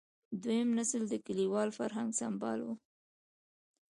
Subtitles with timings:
[0.43, 2.67] دویم نسل د کلیوال فرهنګ سمبال و.